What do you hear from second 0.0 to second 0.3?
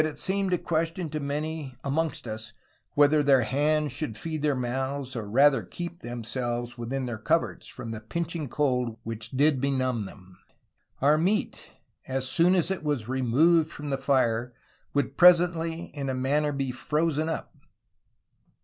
DRAKE